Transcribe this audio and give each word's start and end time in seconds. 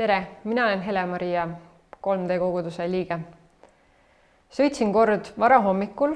tere, 0.00 0.26
mina 0.44 0.64
olen 0.64 0.80
Hele-Maria, 0.80 1.42
3D 2.00 2.38
koguduse 2.40 2.86
liige. 2.88 3.18
sõitsin 4.48 4.94
kord 4.96 5.28
varahommikul 5.38 6.14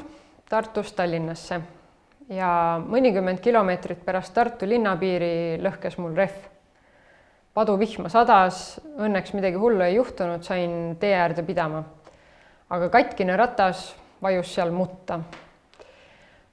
Tartust 0.49 0.97
Tallinnasse 0.97 1.59
ja 2.33 2.49
mõnikümmend 2.81 3.43
kilomeetrit 3.45 4.01
pärast 4.07 4.33
Tartu 4.33 4.65
linnapiiri 4.65 5.61
lõhkes 5.61 5.99
mul 6.01 6.17
rehv. 6.17 6.49
paduvihma 7.55 8.09
sadas, 8.09 8.81
õnneks 8.97 9.37
midagi 9.37 9.61
hullu 9.61 9.85
ei 9.85 9.99
juhtunud, 9.99 10.43
sain 10.43 10.97
tee 10.97 11.13
äärde 11.13 11.43
pidama. 11.43 11.85
aga 12.71 12.89
katkine 12.89 13.37
ratas 13.37 13.95
vajus 14.23 14.55
seal 14.55 14.71
mutta 14.71 15.21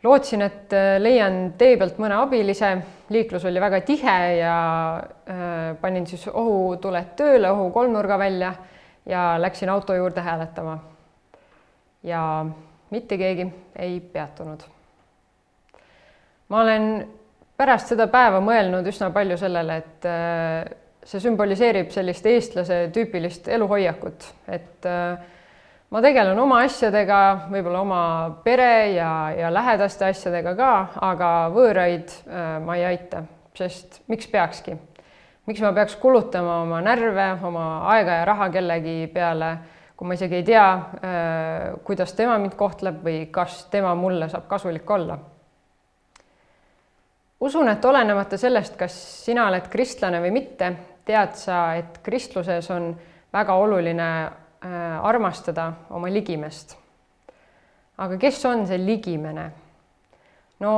lootsin, 0.03 0.41
et 0.41 0.73
äh, 0.73 0.95
leian 1.01 1.53
tee 1.57 1.77
pealt 1.77 1.99
mõne 2.01 2.17
abilise, 2.21 2.71
liiklus 3.13 3.45
oli 3.45 3.61
väga 3.61 3.81
tihe 3.85 4.17
ja 4.39 4.55
äh, 4.97 5.77
panin 5.81 6.07
siis 6.09 6.27
ohutuled 6.27 7.13
tööle, 7.19 7.51
ohukolmnurga 7.51 8.17
välja 8.19 8.53
ja 9.05 9.35
läksin 9.41 9.69
auto 9.69 9.95
juurde 9.95 10.21
hääletama. 10.21 10.79
ja 12.03 12.45
mitte 12.89 13.17
keegi 13.17 13.47
ei 13.75 13.99
peatunud. 13.99 14.61
ma 16.49 16.61
olen 16.61 17.07
pärast 17.57 17.93
seda 17.93 18.07
päeva 18.07 18.39
mõelnud 18.41 18.87
üsna 18.87 19.11
palju 19.13 19.37
sellele, 19.37 19.77
et 19.77 20.05
äh, 20.09 20.65
see 21.05 21.21
sümboliseerib 21.21 21.91
sellist 21.93 22.25
eestlase 22.25 22.87
tüüpilist 22.93 23.47
eluhoiakut, 23.47 24.25
et 24.47 24.85
äh, 24.89 25.19
ma 25.91 25.99
tegelen 26.03 26.39
oma 26.39 26.61
asjadega, 26.65 27.17
võib-olla 27.51 27.81
oma 27.83 28.03
pere 28.45 28.93
ja, 28.95 29.11
ja 29.35 29.49
lähedaste 29.51 30.07
asjadega 30.07 30.53
ka, 30.55 30.71
aga 31.03 31.31
võõraid 31.51 32.13
äh, 32.27 32.55
ma 32.63 32.77
ei 32.79 32.87
aita, 32.93 33.25
sest 33.57 34.01
miks 34.11 34.29
peakski? 34.31 34.77
miks 35.49 35.59
ma 35.63 35.73
peaks 35.75 35.97
kulutama 35.99 36.61
oma 36.61 36.79
närve, 36.85 37.25
oma 37.43 37.65
aega 37.91 38.21
ja 38.21 38.25
raha 38.29 38.47
kellegi 38.53 39.09
peale, 39.11 39.49
kui 39.97 40.07
ma 40.07 40.15
isegi 40.15 40.37
ei 40.37 40.45
tea 40.47 40.67
äh,, 40.71 41.65
kuidas 41.83 42.13
tema 42.15 42.37
mind 42.39 42.55
kohtleb 42.55 43.01
või 43.03 43.25
kas 43.33 43.65
tema 43.73 43.91
mulle 43.97 44.29
saab 44.31 44.47
kasulik 44.47 44.89
olla? 44.95 45.17
usun, 47.41 47.67
et 47.67 47.85
olenemata 47.85 48.37
sellest, 48.37 48.77
kas 48.79 48.95
sina 49.25 49.49
oled 49.49 49.67
kristlane 49.73 50.21
või 50.23 50.31
mitte, 50.35 50.71
tead 51.03 51.35
sa, 51.35 51.73
et 51.81 51.99
kristluses 52.05 52.69
on 52.71 52.93
väga 53.33 53.55
oluline 53.57 54.07
armastada 54.61 55.71
oma 55.89 56.09
ligimest. 56.13 56.77
aga 57.97 58.17
kes 58.17 58.45
on 58.45 58.67
see 58.67 58.77
ligimene? 58.77 59.51
no 60.59 60.73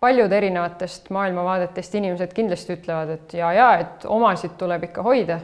paljud 0.00 0.32
erinevatest 0.32 1.10
maailmavaadetest 1.10 1.94
inimesed 1.98 2.32
kindlasti 2.34 2.76
ütlevad, 2.78 3.14
et 3.16 3.34
ja, 3.34 3.52
ja 3.52 3.68
et 3.82 4.04
omasid 4.06 4.54
tuleb 4.58 4.88
ikka 4.90 5.02
hoida. 5.02 5.40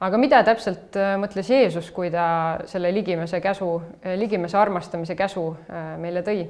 aga 0.00 0.18
mida 0.18 0.42
täpselt 0.46 0.96
äh, 0.96 1.16
mõtles 1.20 1.50
Jeesus, 1.50 1.90
kui 1.90 2.10
ta 2.10 2.24
selle 2.70 2.92
ligimese 2.94 3.40
käsu, 3.40 3.74
äh, 4.04 4.16
ligimese 4.16 4.58
armastamise 4.58 5.14
käsu 5.14 5.50
meile 5.98 6.22
tõi? 6.22 6.46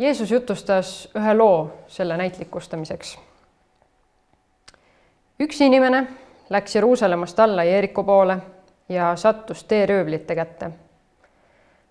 Jeesus 0.00 0.30
jutustas 0.32 1.10
ühe 1.14 1.34
loo 1.34 1.84
selle 1.88 2.16
näitlikustamiseks. 2.16 3.18
üks 5.40 5.60
inimene 5.60 6.06
läks 6.50 6.74
Jeruusalemmast 6.74 7.40
alla 7.40 7.64
Jeeriku 7.64 8.04
poole 8.04 8.38
ja 8.90 9.16
sattus 9.16 9.64
teeröövlite 9.64 10.34
kätte. 10.34 10.70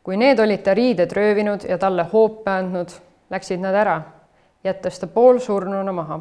kui 0.03 0.17
need 0.17 0.39
olid 0.39 0.63
ta 0.63 0.73
riided 0.73 1.11
röövinud 1.11 1.63
ja 1.69 1.77
talle 1.77 2.03
hoope 2.13 2.51
andnud, 2.51 2.89
läksid 3.29 3.59
nad 3.59 3.75
ära, 3.75 4.01
jättes 4.63 4.99
ta 4.99 5.07
poolsurnuna 5.07 5.91
maha. 5.91 6.19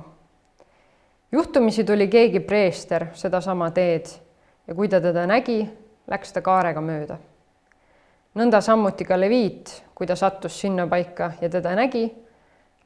juhtumisi 1.33 1.85
tuli 1.85 2.09
keegi 2.09 2.41
preester 2.41 3.07
sedasama 3.12 3.70
teed 3.70 4.07
ja 4.69 4.75
kui 4.75 4.89
ta 4.89 5.01
teda 5.01 5.27
nägi, 5.27 5.69
läks 6.07 6.33
ta 6.33 6.41
kaarega 6.41 6.81
mööda. 6.81 7.19
nõnda 8.35 8.61
samuti 8.61 9.05
ka 9.05 9.20
leviit, 9.20 9.83
kui 9.95 10.07
ta 10.07 10.17
sattus 10.17 10.61
sinnapaika 10.61 11.33
ja 11.41 11.48
teda 11.48 11.75
nägi, 11.75 12.14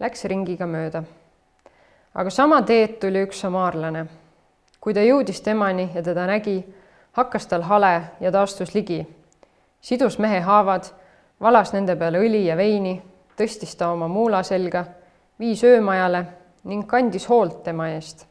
läks 0.00 0.24
ringiga 0.24 0.66
mööda. 0.66 1.02
aga 2.14 2.30
sama 2.30 2.62
teed 2.62 3.00
tuli 3.00 3.26
üks 3.26 3.40
samaarlane. 3.40 4.06
kui 4.80 4.94
ta 4.94 5.00
jõudis 5.00 5.42
temani 5.42 5.90
ja 5.94 6.02
teda 6.02 6.26
nägi, 6.26 6.64
hakkas 7.12 7.46
tal 7.46 7.62
hale 7.62 8.02
ja 8.20 8.32
ta 8.32 8.42
astus 8.42 8.74
ligi, 8.74 9.06
sidus 9.80 10.18
mehe 10.18 10.40
haavad, 10.40 10.84
valas 11.40 11.72
nende 11.72 11.96
peale 11.96 12.20
õli 12.22 12.46
ja 12.46 12.56
veini, 12.56 12.96
tõstis 13.36 13.76
ta 13.76 13.90
oma 13.92 14.08
muula 14.08 14.42
selga, 14.42 14.84
viis 15.38 15.64
öömajale 15.64 16.24
ning 16.70 16.86
kandis 16.86 17.28
hoolt 17.28 17.62
tema 17.62 17.88
eest. 17.92 18.26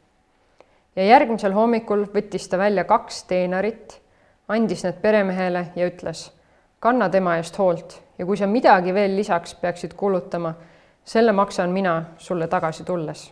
ja 0.95 1.05
järgmisel 1.05 1.53
hommikul 1.53 2.05
võttis 2.13 2.47
ta 2.49 2.57
välja 2.57 2.83
kaks 2.83 3.23
teenarit, 3.23 4.01
andis 4.47 4.83
need 4.83 5.01
peremehele 5.01 5.65
ja 5.75 5.87
ütles, 5.87 6.31
kanna 6.79 7.09
tema 7.09 7.37
eest 7.37 7.57
hoolt 7.59 8.01
ja 8.17 8.25
kui 8.25 8.37
sa 8.37 8.47
midagi 8.47 8.93
veel 8.93 9.15
lisaks 9.15 9.55
peaksid 9.55 9.93
kulutama, 9.93 10.53
selle 11.05 11.31
maksan 11.31 11.69
mina 11.69 12.03
sulle 12.17 12.47
tagasi 12.47 12.83
tulles. 12.83 13.31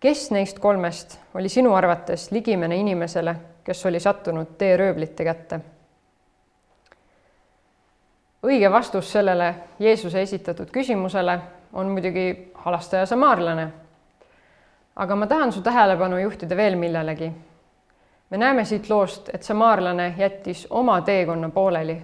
kes 0.00 0.30
neist 0.30 0.58
kolmest 0.58 1.18
oli 1.34 1.48
sinu 1.48 1.74
arvates 1.74 2.30
ligimene 2.30 2.76
inimesele, 2.76 3.36
kes 3.66 3.86
oli 3.86 4.00
sattunud 4.00 4.46
teeröövlite 4.58 5.24
kätte. 5.24 5.60
õige 8.42 8.70
vastus 8.70 9.12
sellele 9.12 9.54
Jeesuse 9.78 10.22
esitatud 10.22 10.70
küsimusele 10.70 11.40
on 11.72 11.88
muidugi 11.90 12.52
halastaja 12.54 13.06
samaarlane. 13.06 13.72
aga 14.96 15.16
ma 15.16 15.26
tahan 15.26 15.52
su 15.52 15.62
tähelepanu 15.62 16.18
juhtida 16.18 16.56
veel 16.56 16.76
millelegi. 16.76 17.32
me 18.30 18.36
näeme 18.36 18.64
siit 18.64 18.90
loost, 18.90 19.30
et 19.34 19.42
samaarlane 19.42 20.14
jättis 20.18 20.66
oma 20.70 21.00
teekonna 21.00 21.48
pooleli. 21.48 22.02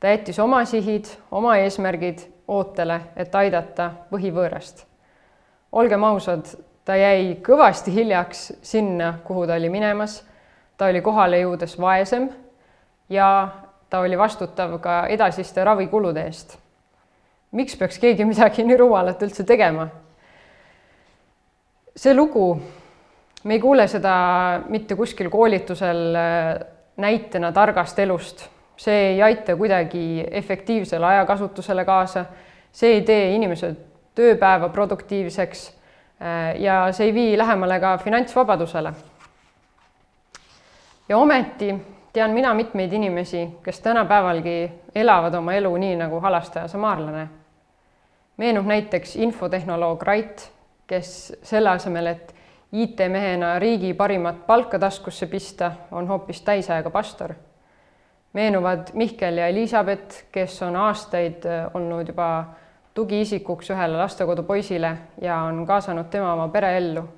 ta 0.00 0.08
jättis 0.08 0.38
oma 0.38 0.64
sihid, 0.64 1.04
oma 1.30 1.56
eesmärgid 1.56 2.18
ootele, 2.48 3.00
et 3.16 3.34
aidata 3.34 3.90
põhivõõrast. 4.10 4.86
olgem 5.72 6.04
ausad, 6.04 6.46
ta 6.84 6.96
jäi 6.96 7.36
kõvasti 7.42 7.94
hiljaks 7.94 8.52
sinna, 8.62 9.18
kuhu 9.24 9.46
ta 9.46 9.54
oli 9.54 9.68
minemas 9.68 10.29
ta 10.80 10.88
oli 10.88 11.02
kohale 11.04 11.42
jõudes 11.42 11.74
vaesem 11.80 12.30
ja 13.12 13.28
ta 13.92 14.00
oli 14.00 14.16
vastutav 14.18 14.78
ka 14.80 15.02
edasiste 15.12 15.64
ravikulude 15.64 16.22
eest. 16.24 16.56
miks 17.52 17.76
peaks 17.76 17.98
keegi 17.98 18.24
midagi 18.24 18.64
nii 18.64 18.78
rumalat 18.80 19.20
üldse 19.22 19.44
tegema? 19.44 19.88
see 21.96 22.14
lugu, 22.14 22.54
me 23.44 23.58
ei 23.58 23.60
kuule 23.60 23.86
seda 23.92 24.14
mitte 24.72 24.96
kuskil 24.96 25.28
koolitusel 25.28 26.16
äh, 26.16 26.48
näitena 26.96 27.52
targast 27.52 27.98
elust, 27.98 28.46
see 28.76 29.12
ei 29.12 29.22
aita 29.22 29.56
kuidagi 29.56 30.24
efektiivsele 30.30 31.06
ajakasutusele 31.06 31.84
kaasa, 31.84 32.24
see 32.72 32.96
ei 32.96 33.04
tee 33.04 33.34
inimese 33.34 33.74
tööpäeva 34.16 34.72
produktiivseks 34.72 35.68
äh, 35.68 36.60
ja 36.62 36.86
see 36.92 37.10
ei 37.10 37.14
vii 37.14 37.38
lähemale 37.38 37.80
ka 37.84 37.96
finantsvabadusele 37.98 38.96
ja 41.10 41.18
ometi 41.18 41.74
tean 42.12 42.30
mina 42.30 42.54
mitmeid 42.54 42.92
inimesi, 42.92 43.48
kes 43.62 43.80
tänapäevalgi 43.80 44.72
elavad 44.94 45.34
oma 45.34 45.52
elu 45.52 45.76
nii 45.76 45.96
nagu 45.96 46.20
halastaja 46.20 46.68
samaarlane. 46.68 47.28
meenub 48.36 48.66
näiteks 48.66 49.16
infotehnoloog 49.16 50.02
Rait, 50.02 50.52
kes 50.86 51.36
selle 51.42 51.70
asemel, 51.70 52.06
et 52.06 52.34
IT-mehena 52.72 53.58
riigi 53.58 53.94
parimat 53.94 54.46
palka 54.46 54.78
taskusse 54.78 55.26
pista, 55.26 55.72
on 55.90 56.08
hoopis 56.08 56.42
täisajaga 56.42 56.90
pastor. 56.90 57.34
meenuvad 58.32 58.88
Mihkel 58.92 59.36
ja 59.36 59.46
Elizabeth, 59.46 60.24
kes 60.32 60.62
on 60.62 60.76
aastaid 60.76 61.42
olnud 61.74 62.08
juba 62.08 62.44
tugiisikuks 62.94 63.70
ühele 63.70 63.96
lastekodupoisile 63.96 64.96
ja 65.20 65.36
on 65.36 65.66
kaasanud 65.66 66.06
tema 66.10 66.32
oma 66.32 66.48
pereellu. 66.48 67.08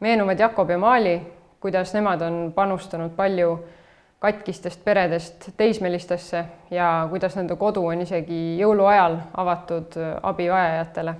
meenuvad 0.00 0.38
Jakob 0.38 0.70
ja 0.70 0.78
Maali, 0.78 1.33
kuidas 1.64 1.94
nemad 1.94 2.20
on 2.20 2.52
panustanud 2.54 3.14
palju 3.16 3.54
katkistest 4.18 4.84
peredest 4.84 5.46
teismelistesse 5.56 6.44
ja 6.70 7.06
kuidas 7.10 7.36
nende 7.36 7.56
kodu 7.56 7.86
on 7.88 8.02
isegi 8.04 8.58
jõuluajal 8.58 9.16
avatud 9.36 9.96
abivajajatele. 10.22 11.14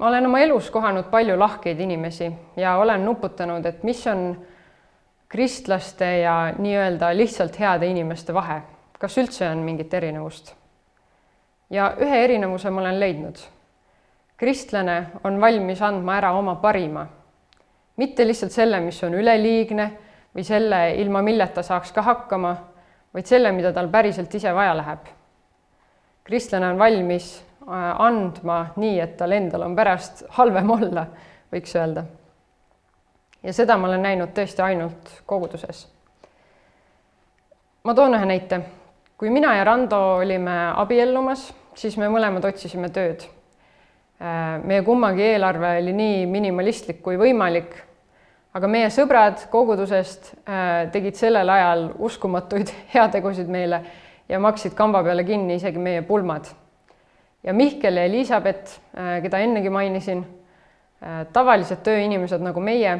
ma 0.00 0.08
olen 0.08 0.26
oma 0.26 0.40
elus 0.40 0.70
kohanud 0.70 1.06
palju 1.12 1.36
lahkeid 1.38 1.80
inimesi 1.80 2.32
ja 2.56 2.74
olen 2.76 3.04
nuputanud, 3.04 3.66
et 3.66 3.82
mis 3.82 4.02
on 4.06 4.34
kristlaste 5.28 6.10
ja 6.18 6.34
nii-öelda 6.58 7.12
lihtsalt 7.16 7.60
heade 7.60 7.86
inimeste 7.86 8.34
vahe, 8.34 8.62
kas 8.98 9.18
üldse 9.18 9.46
on 9.50 9.62
mingit 9.62 9.94
erinevust? 9.94 10.54
ja 11.70 11.94
ühe 12.00 12.24
erinevuse 12.24 12.70
ma 12.70 12.80
olen 12.80 13.00
leidnud. 13.00 13.38
kristlane 14.36 15.06
on 15.24 15.40
valmis 15.40 15.82
andma 15.82 16.18
ära 16.18 16.32
oma 16.32 16.54
parima 16.54 17.06
mitte 18.00 18.24
lihtsalt 18.26 18.54
selle, 18.54 18.80
mis 18.80 19.02
on 19.04 19.14
üleliigne 19.20 19.90
või 20.34 20.44
selle, 20.46 20.80
ilma 21.02 21.22
milleta 21.26 21.62
saaks 21.66 21.92
ka 21.92 22.04
hakkama, 22.06 22.54
vaid 23.14 23.28
selle, 23.28 23.52
mida 23.52 23.72
tal 23.76 23.90
päriselt 23.92 24.34
ise 24.34 24.54
vaja 24.54 24.76
läheb. 24.78 25.08
kristlane 26.24 26.68
on 26.70 26.78
valmis 26.78 27.26
äh, 27.40 28.00
andma 28.00 28.60
nii, 28.76 29.00
et 29.02 29.16
tal 29.18 29.32
endal 29.34 29.66
on 29.66 29.74
pärast 29.76 30.24
halvem 30.36 30.70
olla, 30.70 31.06
võiks 31.52 31.74
öelda. 31.76 32.04
ja 33.42 33.52
seda 33.52 33.76
ma 33.76 33.88
olen 33.88 34.02
näinud 34.02 34.32
tõesti 34.36 34.62
ainult 34.62 35.10
koguduses. 35.26 35.88
ma 37.84 37.94
toon 37.94 38.14
ühe 38.14 38.30
näite. 38.32 38.60
kui 39.18 39.30
mina 39.30 39.56
ja 39.56 39.64
Rando 39.64 40.00
olime 40.22 40.56
abiellumas, 40.76 41.50
siis 41.74 41.96
me 41.96 42.08
mõlemad 42.08 42.44
otsisime 42.44 42.88
tööd. 42.88 43.26
meie 44.62 44.82
kummagi 44.82 45.22
eelarve 45.22 45.76
oli 45.82 45.92
nii 45.92 46.26
minimalistlik 46.26 47.02
kui 47.02 47.16
võimalik 47.16 47.89
aga 48.56 48.66
meie 48.70 48.88
sõbrad 48.90 49.44
kogudusest 49.50 50.32
äh, 50.42 50.88
tegid 50.90 51.18
sellel 51.18 51.50
ajal 51.54 51.86
uskumatuid 52.02 52.72
heategusid 52.94 53.50
meile 53.50 53.82
ja 54.30 54.40
maksid 54.42 54.74
kamba 54.78 55.04
peale 55.06 55.24
kinni 55.26 55.58
isegi 55.60 55.78
meie 55.78 56.02
pulmad. 56.06 56.48
ja 57.42 57.52
Mihkel 57.54 57.96
ja 57.96 58.04
Elizabeth, 58.04 58.80
äh, 58.98 59.20
keda 59.22 59.38
ennegi 59.38 59.70
mainisin, 59.70 60.24
äh, 61.02 61.26
tavalised 61.32 61.82
tööinimesed 61.86 62.42
nagu 62.42 62.60
meie, 62.60 62.96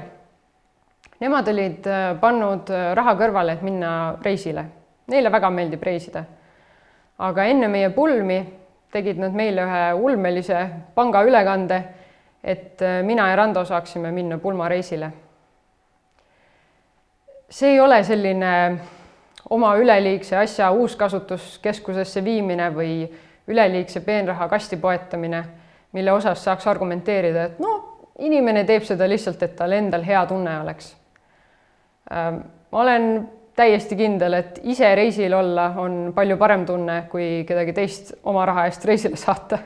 nemad 1.20 1.48
olid 1.52 1.86
pannud 2.20 2.70
raha 2.96 3.12
kõrvale, 3.18 3.58
et 3.58 3.62
minna 3.62 3.90
reisile. 4.24 4.64
Neile 5.12 5.32
väga 5.32 5.50
meeldib 5.50 5.82
reisida. 5.82 6.24
aga 7.18 7.44
enne 7.44 7.68
meie 7.68 7.90
pulmi 7.90 8.38
tegid 8.92 9.18
nad 9.18 9.34
meile 9.36 9.66
ühe 9.66 9.82
ulmelise 9.94 10.62
pangaülekande, 10.94 11.82
et 12.44 12.80
mina 13.04 13.28
ja 13.28 13.36
Rando 13.36 13.64
saaksime 13.64 14.10
minna 14.10 14.38
pulmareisile 14.38 15.10
see 17.50 17.74
ei 17.74 17.80
ole 17.80 18.02
selline 18.04 18.78
oma 19.50 19.74
üleliigse 19.76 20.36
asja 20.38 20.70
uuskasutuskeskusesse 20.70 22.24
viimine 22.24 22.70
või 22.74 23.08
üleliigse 23.50 24.00
peenraha 24.00 24.48
kasti 24.48 24.76
poetamine, 24.76 25.44
mille 25.92 26.12
osas 26.12 26.44
saaks 26.44 26.66
argumenteerida, 26.70 27.44
et 27.44 27.58
no 27.58 27.72
inimene 28.18 28.64
teeb 28.64 28.84
seda 28.86 29.08
lihtsalt, 29.08 29.42
et 29.42 29.56
tal 29.58 29.72
endal 29.74 30.04
hea 30.06 30.22
tunne 30.30 30.54
oleks. 30.60 30.92
Ähm, 32.12 32.42
ma 32.70 32.82
olen 32.84 33.28
täiesti 33.56 33.96
kindel, 33.96 34.38
et 34.38 34.60
ise 34.62 34.94
reisil 34.94 35.34
olla 35.34 35.72
on 35.82 36.12
palju 36.14 36.36
parem 36.38 36.66
tunne, 36.66 37.02
kui 37.10 37.42
kedagi 37.48 37.74
teist 37.76 38.12
oma 38.24 38.44
raha 38.46 38.68
eest 38.70 38.84
reisile 38.84 39.16
saata. 39.16 39.58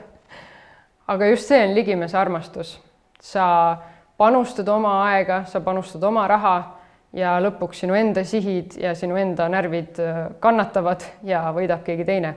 aga 1.07 1.27
just 1.29 1.47
see 1.47 1.61
on 1.61 1.75
ligimese 1.75 2.17
armastus. 2.17 2.79
sa 3.21 3.77
panustad 4.17 4.67
oma 4.67 5.03
aega, 5.11 5.43
sa 5.45 5.61
panustad 5.61 6.03
oma 6.03 6.27
raha 6.27 6.74
ja 7.15 7.37
lõpuks 7.43 7.83
sinu 7.83 7.95
enda 7.95 8.23
sihid 8.27 8.75
ja 8.81 8.93
sinu 8.97 9.15
enda 9.19 9.47
närvid 9.51 9.99
äh, 10.03 10.19
kannatavad 10.43 11.05
ja 11.23 11.47
võidab 11.55 11.83
keegi 11.85 12.05
teine. 12.07 12.35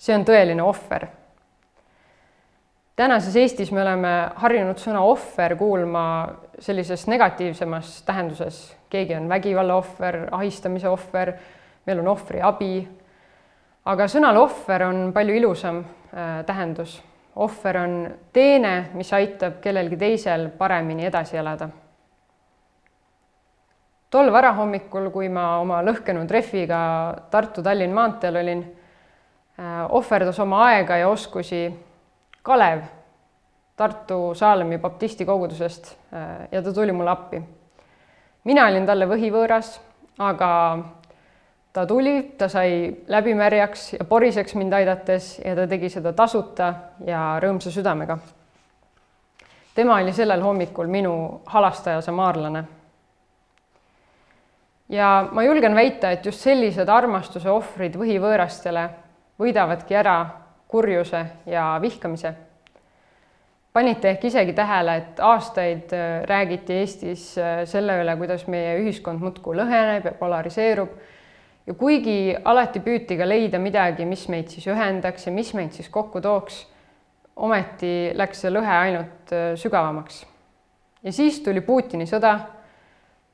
see 0.00 0.14
on 0.16 0.24
tõeline 0.24 0.62
ohver. 0.64 1.06
tänases 2.96 3.36
Eestis 3.36 3.70
me 3.72 3.82
oleme 3.82 4.14
harjunud 4.36 4.78
sõna 4.78 5.02
ohver 5.06 5.56
kuulma 5.56 6.04
sellises 6.58 7.06
negatiivsemas 7.06 8.02
tähenduses, 8.02 8.76
keegi 8.90 9.14
on 9.14 9.28
vägivalla 9.28 9.74
ohver, 9.74 10.28
ahistamise 10.32 10.88
ohver, 10.88 11.32
meil 11.86 12.00
on 12.00 12.08
ohvriabi. 12.08 12.88
aga 13.84 14.08
sõnal 14.08 14.36
ohver 14.36 14.82
on 14.82 15.12
palju 15.12 15.34
ilusam 15.34 15.84
äh, 15.84 16.44
tähendus. 16.46 17.02
ohver 17.36 17.76
on 17.76 17.94
teene, 18.32 18.90
mis 18.94 19.12
aitab 19.12 19.60
kellelgi 19.60 19.96
teisel 19.96 20.48
paremini 20.58 21.06
edasi 21.06 21.36
elada 21.36 21.70
tol 24.10 24.32
varahommikul, 24.32 25.08
kui 25.14 25.28
ma 25.30 25.60
oma 25.62 25.80
lõhkenud 25.86 26.30
rehviga 26.30 26.80
Tartu-Tallinn 27.30 27.94
maanteel 27.94 28.40
olin, 28.42 28.64
äh, 29.58 29.84
ohverdas 29.88 30.38
oma 30.42 30.64
aega 30.70 30.98
ja 30.98 31.08
oskusi 31.08 31.68
Kalev 32.42 32.82
Tartu 33.76 34.34
Saalemi 34.34 34.78
baptisti 34.78 35.24
kogudusest 35.24 35.92
äh, 36.12 36.48
ja 36.52 36.62
ta 36.62 36.72
tuli 36.72 36.92
mulle 36.92 37.10
appi. 37.10 37.42
mina 38.44 38.66
olin 38.66 38.86
talle 38.86 39.06
võhivõõras, 39.06 39.78
aga 40.18 40.78
ta 41.72 41.86
tuli, 41.86 42.34
ta 42.38 42.48
sai 42.48 42.96
läbimärjaks 43.08 43.92
ja 43.92 44.04
poriseks 44.04 44.54
mind 44.54 44.72
aidates 44.72 45.38
ja 45.44 45.54
ta 45.54 45.66
tegi 45.70 45.88
seda 45.88 46.12
tasuta 46.12 46.74
ja 47.06 47.38
rõõmsa 47.40 47.70
südamega. 47.70 48.18
tema 49.74 49.94
oli 50.02 50.12
sellel 50.12 50.42
hommikul 50.42 50.86
minu 50.86 51.40
halastaja 51.46 52.00
samaarlane 52.00 52.64
ja 54.90 55.28
ma 55.32 55.44
julgen 55.46 55.74
väita, 55.74 56.10
et 56.10 56.26
just 56.26 56.42
sellised 56.42 56.88
armastuse 56.88 57.50
ohvrid 57.50 57.96
võhivõõrastele 57.98 58.88
võidavadki 59.40 59.96
ära 59.96 60.16
kurjuse 60.70 61.24
ja 61.46 61.78
vihkamise. 61.82 62.34
panite 63.72 64.10
ehk 64.10 64.24
isegi 64.24 64.52
tähele, 64.52 64.96
et 64.96 65.20
aastaid 65.20 65.92
äh, 65.94 66.22
räägiti 66.26 66.74
Eestis 66.74 67.38
äh, 67.38 67.62
selle 67.64 68.00
üle, 68.02 68.16
kuidas 68.18 68.46
meie 68.50 68.76
ühiskond 68.82 69.22
muudkui 69.22 69.56
lõheneb 69.56 70.10
ja 70.10 70.12
polariseerub 70.18 70.90
ja 71.66 71.74
kuigi 71.74 72.34
alati 72.44 72.82
püüti 72.82 73.18
ka 73.18 73.28
leida 73.28 73.58
midagi, 73.62 74.04
mis 74.04 74.26
meid 74.28 74.50
siis 74.50 74.66
ühendaks 74.66 75.26
ja 75.26 75.32
mis 75.32 75.54
meid 75.54 75.72
siis 75.72 75.88
kokku 75.88 76.20
tooks, 76.20 76.64
ometi 77.36 78.10
läks 78.18 78.42
see 78.42 78.50
lõhe 78.50 78.78
ainult 78.86 79.34
äh, 79.34 79.52
sügavamaks. 79.54 80.24
ja 81.02 81.12
siis 81.12 81.40
tuli 81.42 81.60
Putini 81.60 82.10
sõda 82.10 82.38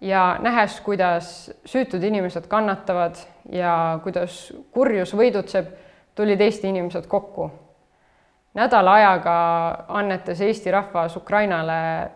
ja 0.01 0.37
nähes, 0.41 0.81
kuidas 0.81 1.51
süütud 1.65 2.03
inimesed 2.03 2.47
kannatavad 2.49 3.17
ja 3.53 3.99
kuidas 4.03 4.53
kurjus 4.73 5.15
võidutseb, 5.17 5.67
tulid 6.15 6.41
Eesti 6.41 6.69
inimesed 6.69 7.07
kokku. 7.07 7.51
nädala 8.55 8.93
ajaga 8.93 9.35
annetas 9.89 10.41
Eesti 10.41 10.71
rahvas 10.71 11.17
Ukrainale 11.17 12.11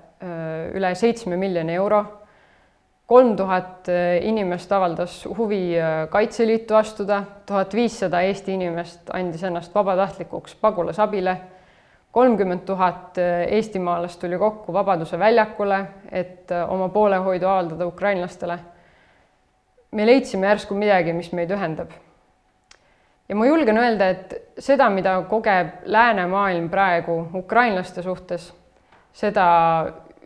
üle 0.75 0.95
seitsme 0.95 1.37
miljoni 1.37 1.75
euro. 1.75 2.05
kolm 3.07 3.37
tuhat 3.37 3.89
inimest 4.23 4.73
avaldas 4.73 5.25
huvi 5.37 5.75
Kaitseliitu 6.11 6.75
astuda, 6.75 7.23
tuhat 7.47 7.75
viissada 7.75 8.21
Eesti 8.21 8.53
inimest 8.53 9.11
andis 9.13 9.43
ennast 9.43 9.75
vabatahtlikuks 9.75 10.55
pagulasabile 10.55 11.37
kolmkümmend 12.13 12.61
tuhat 12.67 13.19
eh, 13.19 13.47
eestimaalast 13.55 14.21
tuli 14.21 14.39
kokku 14.39 14.73
Vabaduse 14.73 15.19
väljakule, 15.19 15.85
et 16.13 16.51
eh, 16.51 16.73
oma 16.73 16.89
poolehoidu 16.89 17.47
avaldada 17.47 17.87
ukrainlastele. 17.87 18.59
me 19.93 20.07
leidsime 20.07 20.47
järsku 20.47 20.75
midagi, 20.75 21.13
mis 21.13 21.33
meid 21.33 21.51
ühendab. 21.51 21.91
ja 23.29 23.37
ma 23.37 23.47
julgen 23.47 23.79
öelda, 23.79 24.09
et 24.09 24.35
seda, 24.59 24.91
mida 24.91 25.23
kogeb 25.29 25.85
läänemaailm 25.85 26.69
praegu 26.71 27.29
ukrainlaste 27.35 28.03
suhtes, 28.03 28.53
seda 29.13 29.47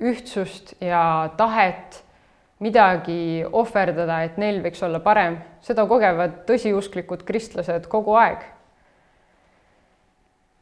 ühtsust 0.01 0.75
ja 0.81 1.31
tahet 1.37 2.03
midagi 2.61 3.45
ohverdada, 3.53 4.23
et 4.23 4.37
neil 4.37 4.63
võiks 4.65 4.83
olla 4.85 5.01
parem, 5.01 5.37
seda 5.61 5.87
kogevad 5.87 6.45
tõsiusklikud 6.49 7.25
kristlased 7.29 7.89
kogu 7.93 8.17
aeg 8.17 8.54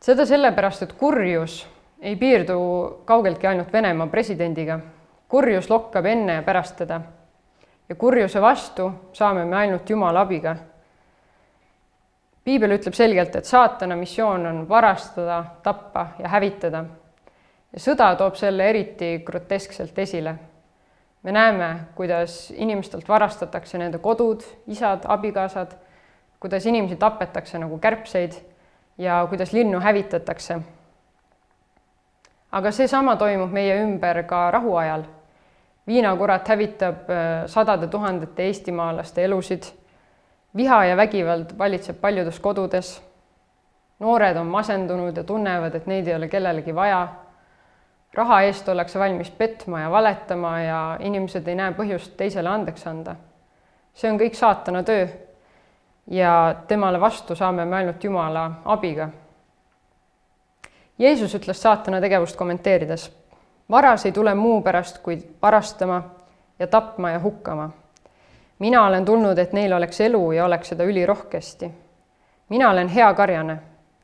seda 0.03 0.27
sellepärast, 0.27 0.83
et 0.83 0.93
kurjus 0.99 1.63
ei 2.03 2.17
piirdu 2.19 2.59
kaugeltki 3.07 3.47
ainult 3.47 3.73
Venemaa 3.73 4.07
presidendiga. 4.07 4.81
kurjus 5.29 5.71
lokkab 5.71 6.07
enne 6.07 6.33
ja 6.33 6.43
pärast 6.43 6.77
teda. 6.77 7.01
ja 7.89 7.95
kurjuse 7.95 8.41
vastu 8.41 8.93
saame 9.13 9.45
me 9.45 9.57
ainult 9.57 9.91
Jumala 9.91 10.21
abiga. 10.21 10.57
piibel 12.45 12.71
ütleb 12.71 12.95
selgelt, 12.95 13.37
et 13.37 13.45
saatana 13.45 13.97
missioon 13.97 14.47
on 14.47 14.69
varastada, 14.69 15.45
tappa 15.63 16.07
ja 16.19 16.29
hävitada. 16.29 16.85
ja 17.73 17.79
sõda 17.79 18.17
toob 18.17 18.35
selle 18.35 18.71
eriti 18.71 19.23
groteskselt 19.25 19.99
esile. 19.99 20.35
me 21.23 21.33
näeme, 21.33 21.77
kuidas 21.95 22.51
inimestelt 22.51 23.09
varastatakse 23.09 23.79
nende 23.79 23.99
kodud, 23.99 24.43
isad, 24.67 25.05
abikaasad, 25.05 25.77
kuidas 26.41 26.67
inimesi 26.67 26.97
tapetakse 26.97 27.59
nagu 27.59 27.79
kärbseid 27.79 28.52
ja 28.99 29.27
kuidas 29.29 29.53
linnu 29.53 29.81
hävitatakse. 29.81 30.61
aga 32.53 32.71
seesama 32.71 33.17
toimub 33.17 33.53
meie 33.53 33.83
ümber 33.83 34.23
ka 34.23 34.51
rahuajal. 34.51 35.03
viinakurat 35.87 36.49
hävitab 36.49 37.11
äh, 37.11 37.47
sadade 37.47 37.87
tuhandete 37.87 38.43
eestimaalaste 38.43 39.25
elusid. 39.25 39.63
viha 40.57 40.85
ja 40.85 40.97
vägivald 40.97 41.59
valitseb 41.59 42.01
paljudes 42.01 42.41
kodudes. 42.41 43.03
noored 43.99 44.37
on 44.37 44.47
masendunud 44.47 45.17
ja 45.17 45.25
tunnevad, 45.25 45.75
et 45.75 45.87
neid 45.87 46.07
ei 46.07 46.15
ole 46.15 46.29
kellelegi 46.29 46.75
vaja. 46.75 47.09
raha 48.15 48.43
eest 48.43 48.69
ollakse 48.69 48.99
valmis 48.99 49.31
petma 49.31 49.81
ja 49.81 49.91
valetama 49.91 50.61
ja 50.61 50.97
inimesed 51.01 51.49
ei 51.49 51.55
näe 51.55 51.73
põhjust 51.73 52.17
teisele 52.17 52.49
andeks 52.49 52.87
anda. 52.87 53.17
see 53.95 54.11
on 54.11 54.19
kõik 54.19 54.35
saatana 54.35 54.83
töö 54.83 55.09
ja 56.11 56.55
temale 56.69 57.01
vastu 57.01 57.35
saame 57.35 57.65
me 57.65 57.77
ainult 57.77 58.05
Jumala 58.05 58.51
abiga. 58.65 59.09
Jeesus 60.99 61.35
ütles 61.35 61.63
saatana 61.63 62.01
tegevust 62.01 62.37
kommenteerides, 62.37 63.11
varas 63.71 64.07
ei 64.07 64.13
tule 64.13 64.35
muu 64.35 64.61
pärast, 64.63 64.99
kui 64.99 65.19
varastama 65.43 66.03
ja 66.59 66.67
tapma 66.67 67.11
ja 67.11 67.21
hukkama. 67.21 67.71
mina 68.59 68.87
olen 68.87 69.05
tulnud, 69.05 69.39
et 69.39 69.53
neil 69.53 69.73
oleks 69.73 70.01
elu 70.01 70.33
ja 70.33 70.45
oleks 70.45 70.69
seda 70.69 70.85
ülirohkesti. 70.85 71.71
mina 72.49 72.71
olen 72.71 72.89
hea 72.89 73.15
karjane, 73.15 73.59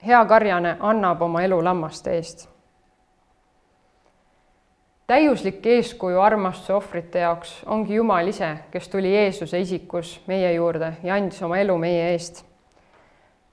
hea 0.07 0.25
karjane 0.25 0.77
annab 0.81 1.23
oma 1.23 1.43
elu 1.43 1.65
lammaste 1.65 2.11
eest. 2.11 2.58
Täiuslik 5.09 5.65
eeskuju 5.67 6.21
armastuse 6.21 6.75
ohvrite 6.77 7.23
jaoks 7.23 7.55
ongi 7.73 7.95
Jumal 7.97 8.29
ise, 8.29 8.51
kes 8.71 8.89
tuli 8.93 9.15
Jeesuse 9.15 9.61
isikus 9.61 10.19
meie 10.29 10.51
juurde 10.53 10.93
ja 11.03 11.15
andis 11.17 11.41
oma 11.43 11.57
elu 11.63 11.77
meie 11.81 12.11
eest. 12.13 12.45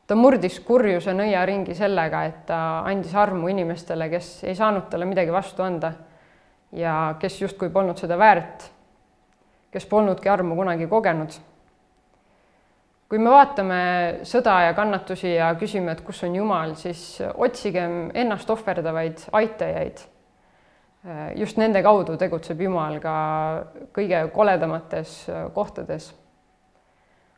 ta 0.07 0.15
murdis 0.19 0.59
kurjuse 0.59 1.13
nõiaringi 1.15 1.73
sellega, 1.73 2.23
et 2.27 2.41
ta 2.45 2.57
andis 2.85 3.15
armu 3.15 3.47
inimestele, 3.47 4.09
kes 4.09 4.43
ei 4.43 4.55
saanud 4.55 4.89
talle 4.89 5.07
midagi 5.07 5.31
vastu 5.31 5.63
anda 5.63 5.93
ja 6.75 7.15
kes 7.19 7.39
justkui 7.41 7.69
polnud 7.69 7.97
seda 7.97 8.17
väärt, 8.19 8.65
kes 9.71 9.85
polnudki 9.85 10.29
armu 10.29 10.55
kunagi 10.59 10.87
kogenud 10.91 11.37
kui 13.09 13.21
me 13.21 13.31
vaatame 13.31 13.79
sõda 14.27 14.57
ja 14.65 14.73
kannatusi 14.75 15.37
ja 15.37 15.53
küsime, 15.55 15.93
et 15.93 16.01
kus 16.03 16.19
on 16.27 16.35
Jumal, 16.35 16.75
siis 16.75 17.21
otsigem 17.33 18.09
ennast 18.13 18.49
ohverdavaid 18.49 19.23
aitajaid. 19.31 20.03
Just 21.35 21.57
nende 21.61 21.83
kaudu 21.85 22.17
tegutseb 22.17 22.61
Jumal 22.65 22.99
ka 23.03 23.15
kõige 23.93 24.23
koledamates 24.33 25.25
kohtades. 25.53 26.13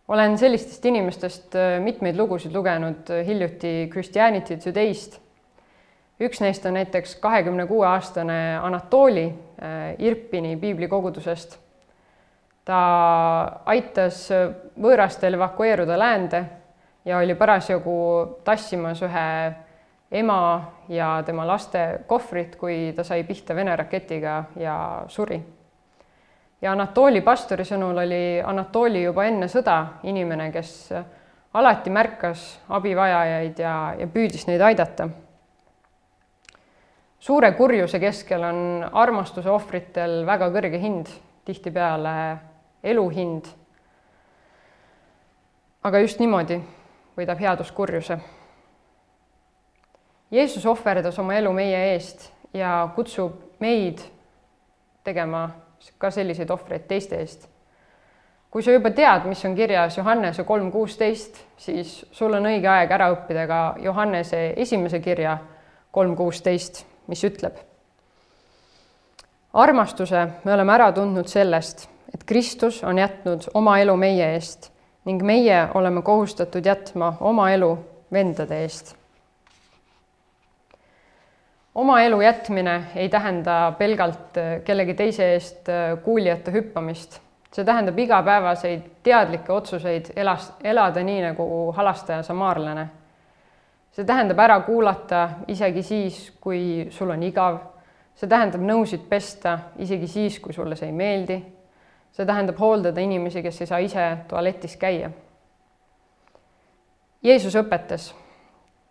olen 0.08 0.38
sellistest 0.38 0.86
inimestest 0.86 1.56
mitmeid 1.84 2.16
lugusid 2.16 2.54
lugenud 2.56 3.10
hiljuti 3.26 3.90
Christianity 3.92 4.58
Today'st. 4.58 5.20
üks 6.20 6.42
neist 6.42 6.66
on 6.66 6.74
näiteks 6.74 7.16
kahekümne 7.16 7.68
kuue 7.68 7.88
aastane 7.88 8.58
Anatoli 8.58 9.34
Irpini 10.00 10.58
piiblikogudusest 10.58 11.60
ta 12.68 12.80
aitas 13.66 14.26
võõrastel 14.80 15.38
evakueeruda 15.38 15.98
läände 16.00 16.44
ja 17.08 17.22
oli 17.22 17.36
parasjagu 17.40 17.96
tassimas 18.44 19.02
ühe 19.06 19.28
ema 20.12 20.72
ja 20.90 21.24
tema 21.26 21.48
laste 21.48 22.00
kohvrit, 22.08 22.56
kui 22.56 22.94
ta 22.96 23.04
sai 23.04 23.24
pihta 23.24 23.56
Vene 23.56 23.76
raketiga 23.76 24.44
ja 24.56 25.04
suri. 25.08 25.42
ja 26.62 26.72
Anatoli 26.72 27.22
pastori 27.22 27.66
sõnul 27.66 27.98
oli 28.06 28.42
Anatoli 28.44 29.04
juba 29.04 29.26
enne 29.26 29.48
sõda 29.48 30.00
inimene, 30.04 30.52
kes 30.52 30.94
alati 31.54 31.90
märkas 31.90 32.60
abivajajaid 32.70 33.60
ja, 33.60 33.96
ja 34.00 34.08
püüdis 34.08 34.48
neid 34.48 34.62
aidata. 34.62 35.10
suure 37.20 37.52
kurjuse 37.52 38.00
keskel 38.00 38.44
on 38.44 38.90
armastuse 38.94 39.50
ohvritel 39.50 40.26
väga 40.26 40.50
kõrge 40.54 40.80
hind, 40.80 41.08
tihtipeale 41.46 42.38
elu 42.84 43.10
hind. 43.10 43.46
aga 45.84 46.00
just 46.00 46.20
niimoodi 46.20 46.62
võidab 47.18 47.40
headus 47.40 47.72
kurjuse. 47.72 48.20
Jeesus 50.32 50.66
ohverdas 50.66 51.20
oma 51.20 51.36
elu 51.38 51.54
meie 51.54 51.78
eest 51.94 52.32
ja 52.54 52.90
kutsub 52.96 53.60
meid 53.60 54.02
tegema 55.04 55.50
ka 55.98 56.12
selliseid 56.12 56.50
ohvreid 56.52 56.88
teiste 56.88 57.20
eest. 57.20 57.48
kui 58.52 58.64
sa 58.64 58.72
juba 58.72 58.90
tead, 58.92 59.26
mis 59.28 59.46
on 59.46 59.56
kirjas 59.56 59.98
Johannese 59.98 60.44
kolm 60.44 60.72
kuusteist, 60.72 61.38
siis 61.58 62.06
sul 62.12 62.34
on 62.34 62.46
õige 62.46 62.68
aeg 62.68 62.92
ära 62.92 63.12
õppida 63.14 63.48
ka 63.48 63.60
Johannese 63.84 64.54
esimese 64.58 65.00
kirja 65.00 65.38
kolm 65.92 66.16
kuusteist, 66.16 66.86
mis 67.08 67.24
ütleb. 67.24 67.54
armastuse 69.54 70.28
me 70.44 70.54
oleme 70.54 70.74
ära 70.74 70.92
tundnud 70.92 71.28
sellest 71.28 71.88
et 72.14 72.24
Kristus 72.24 72.84
on 72.84 72.98
jätnud 72.98 73.50
oma 73.54 73.78
elu 73.80 73.96
meie 73.98 74.34
eest 74.36 74.72
ning 75.08 75.24
meie 75.24 75.68
oleme 75.76 76.02
kohustatud 76.02 76.66
jätma 76.66 77.14
oma 77.20 77.52
elu 77.52 77.78
vendade 78.12 78.62
eest. 78.64 78.97
Oma 81.78 82.00
elu 82.02 82.22
jätmine 82.22 82.76
ei 82.96 83.10
tähenda 83.10 83.74
pelgalt 83.78 84.38
äh, 84.38 84.60
kellegi 84.66 84.94
teise 84.98 85.32
eest 85.34 85.70
äh, 85.70 85.94
kuulijate 86.04 86.52
hüppamist, 86.52 87.20
see 87.54 87.66
tähendab 87.66 88.00
igapäevaseid 88.00 88.86
teadlikke 89.06 89.54
otsuseid 89.54 90.12
elas, 90.16 90.50
elada 90.64 91.04
nii 91.04 91.22
nagu 91.30 91.48
halastaja 91.78 92.24
samaarlane. 92.24 92.88
see 93.92 94.06
tähendab 94.06 94.40
ära 94.40 94.60
kuulata 94.66 95.30
isegi 95.48 95.84
siis, 95.84 96.34
kui 96.42 96.88
sul 96.90 97.10
on 97.10 97.24
igav. 97.24 97.60
see 98.16 98.30
tähendab 98.30 98.62
nõusid 98.62 99.06
pesta 99.10 99.60
isegi 99.78 100.08
siis, 100.08 100.40
kui 100.40 100.54
sulle 100.54 100.76
see 100.76 100.90
ei 100.90 100.98
meeldi 101.06 101.44
see 102.18 102.26
tähendab 102.26 102.58
hooldada 102.60 103.02
inimesi, 103.02 103.44
kes 103.46 103.62
ei 103.62 103.68
saa 103.70 103.80
ise 103.86 104.06
tualetis 104.28 104.78
käia. 104.82 105.12
Jeesus 107.24 107.56
õpetas. 107.60 108.10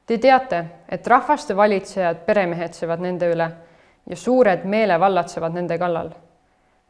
Te 0.06 0.18
teate, 0.18 0.64
et 0.88 1.06
rahvaste 1.06 1.56
valitsejad 1.56 2.16
peremehetsevad 2.26 3.00
nende 3.02 3.30
üle 3.32 3.48
ja 4.06 4.16
suured 4.16 4.64
meelevallatsevad 4.64 5.54
nende 5.54 5.78
kallal. 5.78 6.10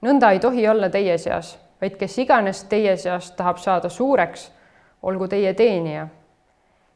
nõnda 0.02 0.30
ei 0.32 0.38
tohi 0.38 0.68
olla 0.68 0.90
teie 0.90 1.18
seas, 1.18 1.58
vaid 1.80 1.96
kes 1.96 2.18
iganes 2.18 2.64
teie 2.64 2.96
seast 2.96 3.36
tahab 3.36 3.56
saada 3.56 3.88
suureks, 3.88 4.52
olgu 5.02 5.28
teie 5.28 5.54
teenija. 5.54 6.08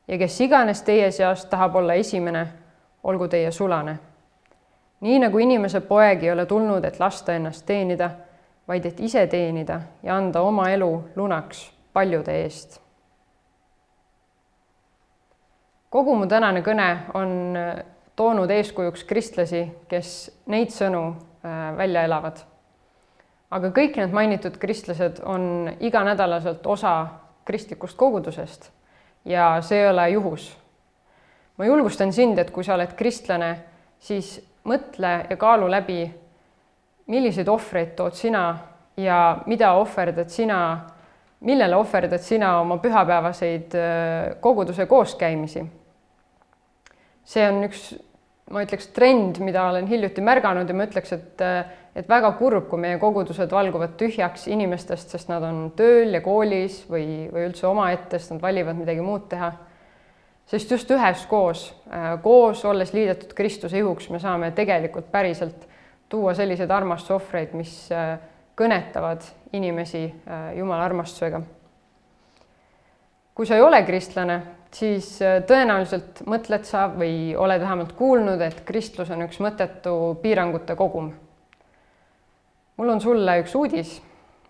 ja 0.09 0.19
kes 0.19 0.41
iganes 0.41 0.83
teie 0.83 1.11
seast 1.11 1.50
tahab 1.50 1.77
olla 1.77 1.95
esimene, 1.95 2.47
olgu 3.05 3.29
teie 3.29 3.50
sulane. 3.50 3.99
nii 5.00 5.19
nagu 5.19 5.39
inimese 5.39 5.81
poeg 5.81 6.23
ei 6.23 6.31
ole 6.31 6.47
tulnud, 6.47 6.85
et 6.85 7.00
lasta 7.00 7.33
ennast 7.33 7.67
teenida 7.67 8.11
vaid 8.69 8.87
et 8.87 9.00
ise 9.00 9.27
teenida 9.27 9.81
ja 10.03 10.17
anda 10.17 10.41
oma 10.41 10.69
elu 10.71 11.05
lunaks 11.17 11.73
paljude 11.93 12.43
eest. 12.43 12.81
Kogu 15.91 16.15
mu 16.15 16.29
tänane 16.31 16.63
kõne 16.63 16.91
on 17.19 17.57
äh, 17.59 17.83
toonud 18.17 18.51
eeskujuks 18.51 19.05
kristlasi, 19.09 19.65
kes 19.89 20.31
neid 20.51 20.73
sõnu 20.75 21.03
äh, 21.11 21.77
välja 21.77 22.05
elavad. 22.07 22.45
aga 23.51 23.73
kõik 23.75 23.97
need 23.99 24.13
mainitud 24.15 24.59
kristlased 24.63 25.19
on 25.27 25.73
iganädalaselt 25.81 26.67
osa 26.67 27.07
kristlikust 27.45 27.97
kogudusest 27.99 28.71
ja 29.25 29.57
see 29.63 29.81
ei 29.83 29.89
ole 29.89 30.11
juhus. 30.11 30.57
ma 31.59 31.67
julgustan 31.67 32.13
sind, 32.13 32.39
et 32.39 32.51
kui 32.51 32.65
sa 32.65 32.75
oled 32.75 32.95
kristlane, 32.97 33.57
siis 33.99 34.39
mõtle 34.65 35.27
ja 35.31 35.37
kaalu 35.37 35.71
läbi 35.71 36.11
milliseid 37.07 37.49
ohvreid 37.49 37.97
tood 37.97 38.15
sina 38.15 38.59
ja 38.97 39.43
mida 39.47 39.73
ohverdad 39.73 40.29
sina, 40.29 40.87
millele 41.41 41.77
ohverdad 41.77 42.23
sina 42.23 42.61
oma 42.61 42.79
pühapäevaseid 42.79 43.75
äh, 43.75 44.41
koguduse 44.41 44.87
kooskäimisi? 44.87 45.80
See 47.25 47.45
on 47.49 47.65
üks, 47.67 47.91
ma 48.50 48.65
ütleks, 48.65 48.91
trend, 48.97 49.39
mida 49.45 49.69
olen 49.71 49.87
hiljuti 49.91 50.25
märganud 50.25 50.69
ja 50.69 50.77
ma 50.77 50.89
ütleks, 50.89 51.12
et 51.17 51.47
et 51.97 52.09
väga 52.09 52.31
kurb, 52.39 52.69
kui 52.71 52.81
meie 52.81 52.99
kogudused 53.03 53.50
valguvad 53.50 53.97
tühjaks 53.99 54.47
inimestest, 54.50 55.11
sest 55.11 55.31
nad 55.31 55.43
on 55.47 55.73
tööl 55.77 56.15
ja 56.15 56.23
koolis 56.23 56.85
või, 56.91 57.27
või 57.33 57.49
üldse 57.49 57.67
omaette, 57.67 58.19
sest 58.19 58.37
nad 58.37 58.45
valivad 58.45 58.79
midagi 58.79 59.03
muud 59.05 59.27
teha. 59.31 59.53
sest 60.50 60.71
just 60.71 60.91
üheskoos, 60.91 61.65
koos 62.23 62.65
olles 62.65 62.93
liidetud 62.93 63.35
Kristuse 63.35 63.79
ihuks, 63.79 64.09
me 64.11 64.19
saame 64.19 64.50
tegelikult 64.50 65.11
päriselt 65.11 65.67
tuua 66.09 66.35
selliseid 66.35 66.71
armastusohvreid, 66.71 67.55
mis 67.55 67.89
kõnetavad 68.59 69.27
inimesi 69.53 70.07
Jumala 70.57 70.85
armastusega. 70.85 71.41
kui 73.35 73.47
sa 73.47 73.55
ei 73.55 73.62
ole 73.62 73.83
kristlane, 73.83 74.43
siis 74.75 75.17
äh, 75.23 75.41
tõenäoliselt 75.47 76.23
mõtled 76.31 76.65
sa 76.69 76.87
või 76.93 77.35
oled 77.37 77.61
vähemalt 77.61 77.93
kuulnud, 77.99 78.41
et 78.41 78.62
kristlus 78.67 79.11
on 79.11 79.27
üks 79.27 79.41
mõttetu 79.43 80.15
piirangute 80.23 80.77
kogum. 80.77 81.12
mul 82.77 82.89
on 82.89 83.00
sulle 83.00 83.39
üks 83.43 83.55
uudis. 83.55 84.00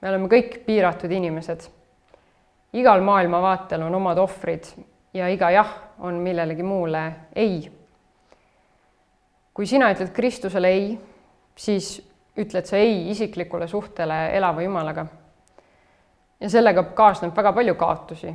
me 0.03 0.09
oleme 0.09 0.29
kõik 0.29 0.65
piiratud 0.67 1.11
inimesed. 1.11 1.69
igal 2.73 3.01
maailmavaatel 3.01 3.83
on 3.83 3.95
omad 3.95 4.19
ohvrid 4.19 4.67
ja 5.15 5.29
iga 5.29 5.51
jah 5.51 5.77
on 5.99 6.15
millelegi 6.15 6.63
muule 6.63 7.13
ei. 7.35 7.71
kui 9.55 9.67
sina 9.67 9.91
ütled 9.93 10.13
Kristusele 10.13 10.69
ei 10.69 10.99
siis 11.61 12.11
ütled 12.39 12.69
sa 12.69 12.79
ei 12.81 13.11
isiklikule 13.11 13.69
suhtele 13.69 14.31
elava 14.37 14.63
Jumalaga. 14.63 15.07
ja 16.41 16.51
sellega 16.51 16.83
kaasneb 16.97 17.37
väga 17.37 17.53
palju 17.53 17.75
kaotusi. 17.75 18.35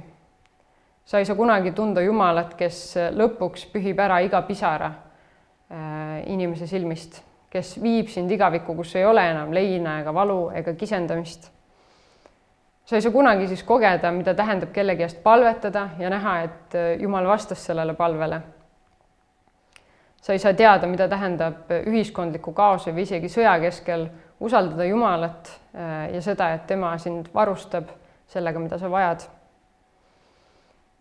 Sa 1.06 1.20
ei 1.20 1.26
saa 1.26 1.36
kunagi 1.36 1.72
tunda 1.72 2.02
Jumalat, 2.02 2.56
kes 2.58 2.96
lõpuks 3.14 3.68
pühib 3.74 4.00
ära 4.02 4.20
iga 4.26 4.42
pisara 4.48 4.90
äh, 4.90 6.24
inimese 6.34 6.68
silmist, 6.68 7.22
kes 7.50 7.76
viib 7.82 8.10
sind 8.10 8.32
igavikku, 8.32 8.76
kus 8.76 8.96
ei 8.96 9.06
ole 9.06 9.24
enam 9.30 9.54
leina 9.54 10.00
ega 10.02 10.14
valu 10.14 10.50
ega 10.56 10.74
kisendamist. 10.74 11.52
sa 12.86 12.96
ei 12.96 13.02
saa 13.02 13.12
kunagi 13.12 13.48
siis 13.48 13.64
kogeda, 13.64 14.12
mida 14.12 14.34
tähendab 14.34 14.74
kellegi 14.74 15.04
eest 15.04 15.24
palvetada 15.24 15.90
ja 16.00 16.10
näha, 16.10 16.42
et 16.44 16.76
äh, 16.76 16.92
Jumal 17.02 17.28
vastas 17.28 17.66
sellele 17.66 17.94
palvele 17.94 18.42
sa 20.26 20.34
ei 20.34 20.40
saa 20.40 20.54
teada, 20.58 20.88
mida 20.90 21.06
tähendab 21.08 21.70
ühiskondliku 21.86 22.50
kaose 22.58 22.90
või 22.96 23.04
isegi 23.06 23.30
sõja 23.30 23.52
keskel 23.62 24.08
usaldada 24.42 24.88
Jumalat 24.90 25.52
äh, 25.54 26.16
ja 26.16 26.22
seda, 26.26 26.48
et 26.56 26.66
tema 26.66 26.96
sind 26.98 27.30
varustab 27.34 27.92
sellega, 28.34 28.60
mida 28.60 28.80
sa 28.82 28.90
vajad. 28.90 29.28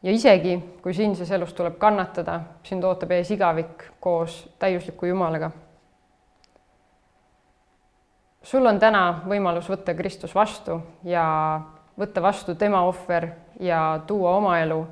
Ja 0.04 0.12
isegi, 0.12 0.58
kui 0.82 0.94
siinses 0.94 1.30
elus 1.32 1.54
tuleb 1.56 1.78
kannatada, 1.80 2.40
sind 2.62 2.84
ootab 2.84 3.14
ees 3.16 3.30
igavik 3.32 3.86
koos 4.00 4.44
täiusliku 4.58 5.06
Jumalaga. 5.06 5.50
sul 8.44 8.66
on 8.66 8.78
täna 8.78 9.22
võimalus 9.28 9.70
võtta 9.72 9.94
Kristus 9.96 10.34
vastu 10.34 10.80
ja 11.04 11.24
võtta 11.98 12.22
vastu 12.22 12.54
tema 12.54 12.82
ohver 12.84 13.30
ja 13.60 14.00
tuua 14.06 14.36
oma 14.36 14.58
elu 14.60 14.86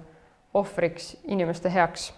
ohvriks 0.54 1.16
inimeste 1.28 1.72
heaks. 1.74 2.14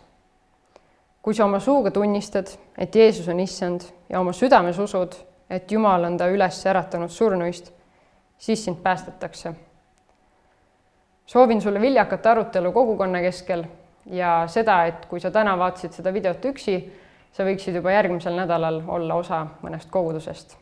kui 1.23 1.35
sa 1.35 1.45
oma 1.45 1.59
suuga 1.61 1.91
tunnistad, 1.91 2.47
et 2.79 2.95
Jeesus 2.95 3.29
on 3.29 3.41
issand 3.41 3.81
ja 4.09 4.21
oma 4.21 4.33
südames 4.33 4.79
usud, 4.79 5.15
et 5.51 5.73
Jumal 5.73 6.05
on 6.05 6.17
ta 6.17 6.27
üles 6.29 6.67
äratanud 6.67 7.11
surnuist, 7.11 7.73
siis 8.39 8.65
sind 8.65 8.77
päästetakse. 8.83 9.55
Soovin 11.27 11.61
sulle 11.61 11.81
viljakat 11.81 12.27
arutelu 12.27 12.73
kogukonna 12.73 13.21
keskel 13.21 13.65
ja 14.07 14.45
seda, 14.47 14.85
et 14.85 15.07
kui 15.07 15.21
sa 15.21 15.31
täna 15.31 15.59
vaatasid 15.59 15.93
seda 15.93 16.13
videot 16.13 16.45
üksi, 16.45 16.79
sa 17.33 17.45
võiksid 17.45 17.75
juba 17.81 17.93
järgmisel 17.93 18.37
nädalal 18.37 18.83
olla 18.87 19.15
osa 19.15 19.47
mõnest 19.63 19.91
kogudusest. 19.91 20.57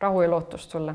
rahu 0.00 0.22
ja 0.22 0.30
lootust 0.30 0.70
sulle 0.70 0.94